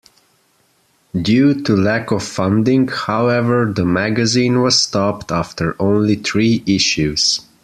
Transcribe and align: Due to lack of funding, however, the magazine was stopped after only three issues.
Due 1.21 1.61
to 1.61 1.75
lack 1.77 2.09
of 2.09 2.23
funding, 2.23 2.87
however, 2.87 3.71
the 3.71 3.85
magazine 3.85 4.59
was 4.63 4.81
stopped 4.81 5.31
after 5.31 5.75
only 5.79 6.15
three 6.15 6.63
issues. 6.65 7.41